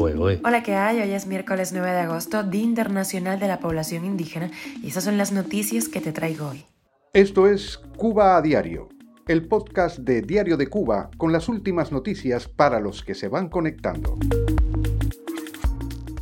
[0.00, 1.00] Hola, ¿qué hay?
[1.00, 4.48] Hoy es miércoles 9 de agosto, Día Internacional de la Población Indígena,
[4.80, 6.64] y esas son las noticias que te traigo hoy.
[7.12, 8.90] Esto es Cuba a Diario,
[9.26, 13.48] el podcast de Diario de Cuba con las últimas noticias para los que se van
[13.48, 14.16] conectando.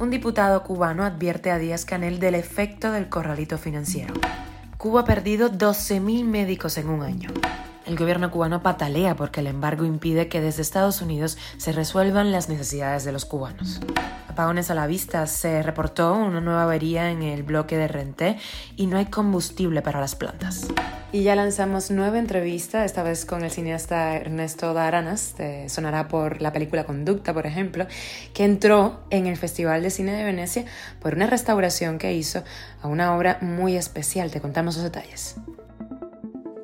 [0.00, 4.14] Un diputado cubano advierte a Díaz Canel del efecto del corralito financiero.
[4.79, 7.29] Cuba ha perdido 12.000 médicos en un año.
[7.87, 12.48] El gobierno cubano patalea porque el embargo impide que desde Estados Unidos se resuelvan las
[12.48, 13.80] necesidades de los cubanos.
[14.29, 18.38] Apagones a la vista, se reportó una nueva avería en el bloque de Renté
[18.74, 20.66] y no hay combustible para las plantas.
[21.12, 25.37] Y ya lanzamos nueva entrevista, esta vez con el cineasta Ernesto Daranas,
[25.68, 27.87] sonará por la película Conducta, por ejemplo,
[28.34, 30.65] que entró en el Festival de Cine de Venecia
[31.01, 32.43] por una restauración que hizo
[32.82, 34.32] a una obra muy especial.
[34.32, 35.37] Te contamos los detalles.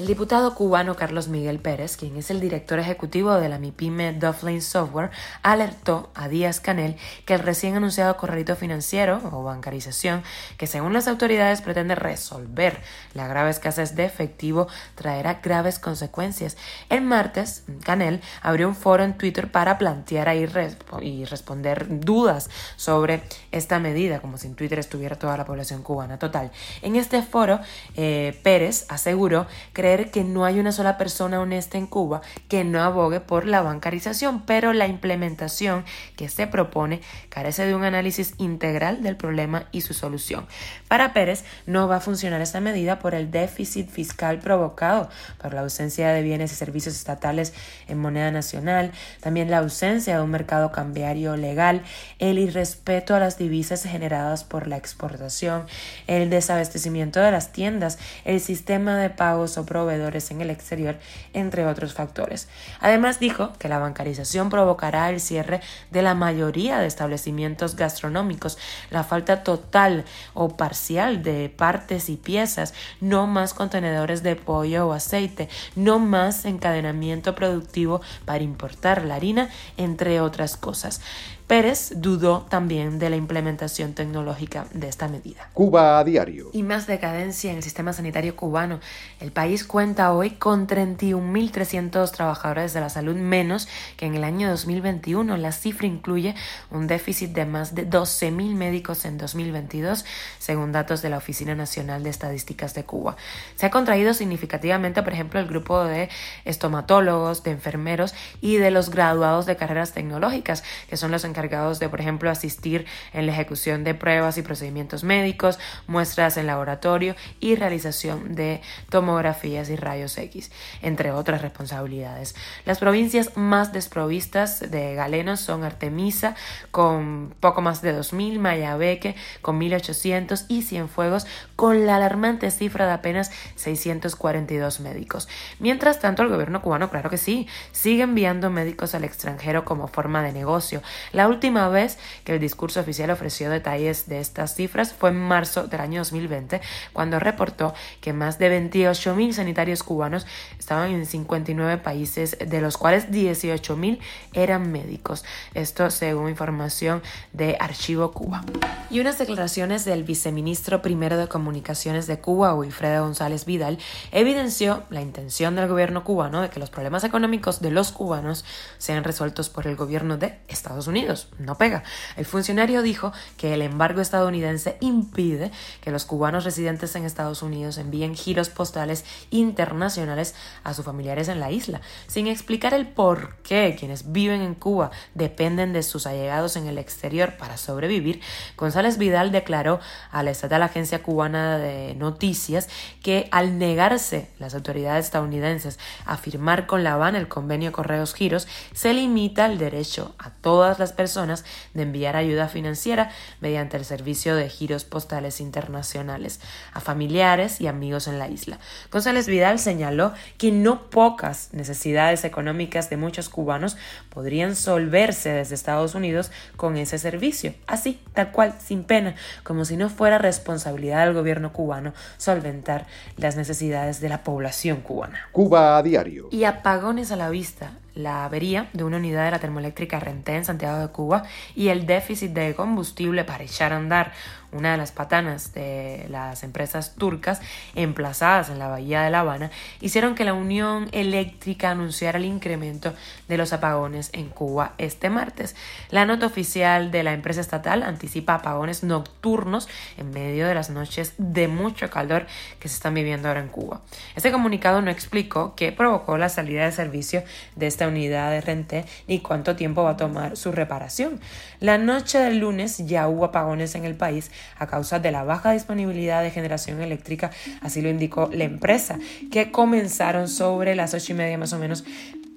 [0.00, 4.62] El diputado cubano Carlos Miguel Pérez, quien es el director ejecutivo de la MIPYME Dufflin
[4.62, 5.10] Software,
[5.42, 10.22] alertó a Díaz Canel que el recién anunciado corralito financiero o bancarización,
[10.56, 12.80] que según las autoridades pretende resolver
[13.12, 16.56] la grave escasez de efectivo, traerá graves consecuencias.
[16.88, 23.78] El martes, Canel abrió un foro en Twitter para plantear y responder dudas sobre esta
[23.78, 26.52] medida, como si en Twitter estuviera toda la población cubana total.
[26.80, 27.60] En este foro,
[27.96, 32.82] eh, Pérez aseguró que que no hay una sola persona honesta en Cuba que no
[32.82, 35.84] abogue por la bancarización, pero la implementación
[36.16, 40.46] que se propone carece de un análisis integral del problema y su solución.
[40.88, 45.08] Para Pérez no va a funcionar esta medida por el déficit fiscal provocado
[45.42, 47.52] por la ausencia de bienes y servicios estatales
[47.88, 51.82] en moneda nacional, también la ausencia de un mercado cambiario legal,
[52.18, 55.66] el irrespeto a las divisas generadas por la exportación,
[56.06, 60.98] el desabastecimiento de las tiendas, el sistema de pagos o proveedores en el exterior,
[61.32, 62.48] entre otros factores.
[62.80, 68.58] Además dijo que la bancarización provocará el cierre de la mayoría de establecimientos gastronómicos,
[68.90, 70.04] la falta total
[70.34, 76.44] o parcial de partes y piezas, no más contenedores de pollo o aceite, no más
[76.44, 79.48] encadenamiento productivo para importar la harina,
[79.78, 81.00] entre otras cosas.
[81.50, 85.50] Pérez dudó también de la implementación tecnológica de esta medida.
[85.52, 86.50] Cuba a diario.
[86.52, 88.78] Y más decadencia en el sistema sanitario cubano.
[89.18, 93.66] El país cuenta hoy con 31.300 trabajadores de la salud menos
[93.96, 95.36] que en el año 2021.
[95.38, 96.36] La cifra incluye
[96.70, 100.04] un déficit de más de 12.000 médicos en 2022,
[100.38, 103.16] según datos de la Oficina Nacional de Estadísticas de Cuba.
[103.56, 106.10] Se ha contraído significativamente, por ejemplo, el grupo de
[106.44, 111.88] estomatólogos, de enfermeros y de los graduados de carreras tecnológicas, que son los encargados de,
[111.88, 117.54] por ejemplo, asistir en la ejecución de pruebas y procedimientos médicos, muestras en laboratorio y
[117.54, 120.50] realización de tomografías y rayos X,
[120.82, 122.34] entre otras responsabilidades.
[122.66, 126.34] Las provincias más desprovistas de galenos son Artemisa,
[126.70, 132.92] con poco más de 2.000, Mayabeque, con 1.800 y Cienfuegos, con la alarmante cifra de
[132.92, 135.28] apenas 642 médicos.
[135.58, 140.22] Mientras tanto, el gobierno cubano, claro que sí, sigue enviando médicos al extranjero como forma
[140.22, 140.82] de negocio.
[141.12, 145.66] La última vez que el discurso oficial ofreció detalles de estas cifras fue en marzo
[145.66, 146.60] del año 2020,
[146.92, 150.26] cuando reportó que más de 28.000 sanitarios cubanos
[150.58, 153.98] estaban en 59 países, de los cuales 18.000
[154.34, 155.24] eran médicos.
[155.54, 157.02] Esto según información
[157.32, 158.44] de Archivo Cuba.
[158.90, 163.78] Y unas declaraciones del viceministro primero de Comunicaciones de Cuba, Wilfredo González Vidal,
[164.10, 168.44] evidenció la intención del gobierno cubano de que los problemas económicos de los cubanos
[168.78, 171.82] sean resueltos por el gobierno de Estados Unidos no pega.
[172.16, 175.50] El funcionario dijo que el embargo estadounidense impide
[175.80, 180.34] que los cubanos residentes en Estados Unidos envíen giros postales internacionales
[180.64, 184.90] a sus familiares en la isla, sin explicar el por qué quienes viven en Cuba
[185.14, 188.20] dependen de sus allegados en el exterior para sobrevivir.
[188.56, 192.68] González Vidal declaró a la estatal agencia cubana de noticias
[193.02, 198.46] que al negarse las autoridades estadounidenses a firmar con La Habana el convenio Correos Giros,
[198.72, 203.10] se limita el derecho a todas las personas de enviar ayuda financiera
[203.40, 206.40] mediante el servicio de giros postales internacionales
[206.74, 208.58] a familiares y amigos en la isla.
[208.92, 213.78] González Vidal señaló que no pocas necesidades económicas de muchos cubanos
[214.10, 219.78] podrían solverse desde Estados Unidos con ese servicio, así, tal cual, sin pena, como si
[219.78, 222.86] no fuera responsabilidad del gobierno cubano solventar
[223.16, 225.30] las necesidades de la población cubana.
[225.32, 226.28] Cuba a diario.
[226.30, 230.44] Y apagones a la vista la avería de una unidad de la termoeléctrica Renté en
[230.44, 234.12] Santiago de Cuba y el déficit de combustible para echar a andar
[234.52, 237.40] una de las patanas de las empresas turcas
[237.74, 239.50] emplazadas en la bahía de La Habana,
[239.80, 242.94] hicieron que la Unión Eléctrica anunciara el incremento
[243.28, 245.56] de los apagones en Cuba este martes.
[245.90, 251.14] La nota oficial de la empresa estatal anticipa apagones nocturnos en medio de las noches
[251.18, 252.26] de mucho calor
[252.58, 253.80] que se están viviendo ahora en Cuba.
[254.16, 257.22] Este comunicado no explicó qué provocó la salida de servicio
[257.56, 261.20] de esta unidad de Renté ni cuánto tiempo va a tomar su reparación.
[261.60, 265.52] La noche del lunes ya hubo apagones en el país a causa de la baja
[265.52, 268.98] disponibilidad de generación eléctrica, así lo indicó la empresa,
[269.30, 271.84] que comenzaron sobre las ocho y media más o menos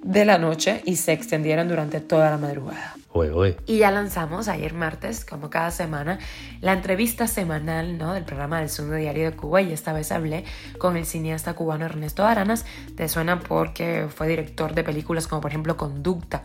[0.04, 2.96] de la noche y se extendieron durante toda la madrugada.
[3.68, 6.18] Y ya lanzamos ayer martes, como cada semana,
[6.62, 8.14] la entrevista semanal ¿no?
[8.14, 10.46] del programa del Segundo Diario de Cuba y esta vez hablé
[10.80, 12.66] con el cineasta cubano Ernesto Aranas.
[12.96, 16.42] Te suena porque fue director de películas como por ejemplo Conducta.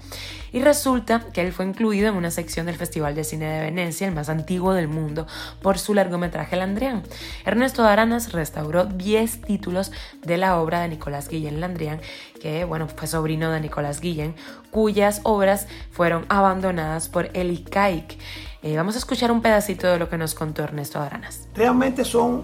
[0.53, 4.07] Y resulta que él fue incluido en una sección del Festival de Cine de Venecia,
[4.07, 5.27] el más antiguo del mundo,
[5.63, 7.03] por su largometraje Landrián.
[7.47, 9.91] Ernesto Aranas restauró 10 títulos
[10.23, 12.01] de la obra de Nicolás Guillén Landrián,
[12.43, 14.35] que bueno, fue sobrino de Nicolás Guillén,
[14.71, 18.19] cuyas obras fueron abandonadas por Eli Kaik.
[18.63, 21.49] Eh, vamos a escuchar un pedacito de lo que nos contó Ernesto Aranas.
[21.55, 22.43] Realmente son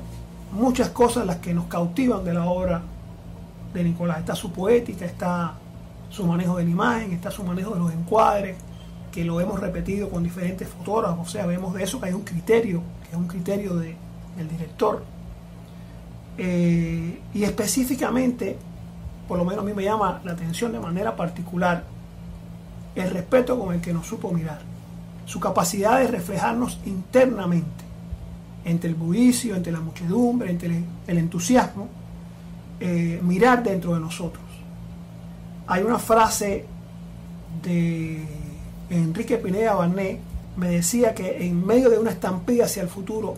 [0.53, 2.83] muchas cosas las que nos cautivan de la obra
[3.73, 4.19] de Nicolás.
[4.21, 5.55] Está su poética, está
[6.11, 8.57] su manejo de la imagen, está su manejo de los encuadres,
[9.11, 11.29] que lo hemos repetido con diferentes fotógrafos.
[11.29, 13.97] O sea, vemos de eso que hay un criterio, que es un criterio de,
[14.37, 15.05] del director.
[16.39, 18.57] Eh, y específicamente,
[19.29, 21.85] por lo menos a mí me llama la atención de manera particular,
[22.95, 24.61] el respeto con el que nos supo mirar,
[25.27, 27.85] su capacidad de reflejarnos internamente,
[28.65, 31.89] entre el bullicio, entre la muchedumbre, entre el, entusiasmo,
[32.81, 34.45] eh, mirar dentro de nosotros.
[35.67, 36.67] Hay una frase
[37.63, 38.27] de
[38.91, 40.21] Enrique Pineda Barné,
[40.57, 43.37] me decía que en medio de una estampida hacia el futuro,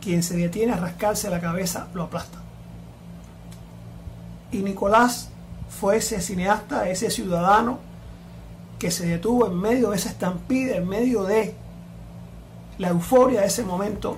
[0.00, 2.38] quien se detiene a rascarse la cabeza lo aplasta.
[4.50, 5.30] Y Nicolás
[5.68, 7.87] fue ese cineasta, ese ciudadano
[8.78, 11.54] que se detuvo en medio de esa estampida, en medio de
[12.78, 14.16] la euforia de ese momento,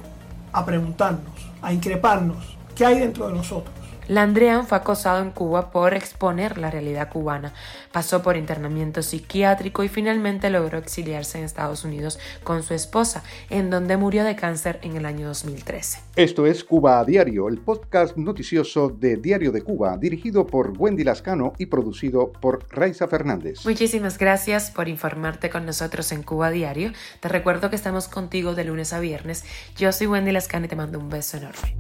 [0.53, 3.75] a preguntarnos, a increparnos, ¿qué hay dentro de nosotros?
[4.11, 7.55] Landrian fue acosado en Cuba por exponer la realidad cubana.
[7.93, 13.71] Pasó por internamiento psiquiátrico y finalmente logró exiliarse en Estados Unidos con su esposa, en
[13.71, 16.01] donde murió de cáncer en el año 2013.
[16.17, 21.05] Esto es Cuba a Diario, el podcast noticioso de Diario de Cuba, dirigido por Wendy
[21.05, 23.65] Lascano y producido por Raiza Fernández.
[23.65, 26.91] Muchísimas gracias por informarte con nosotros en Cuba a Diario.
[27.21, 29.45] Te recuerdo que estamos contigo de lunes a viernes.
[29.77, 31.77] Yo soy Wendy Lascano y te mando un beso enorme.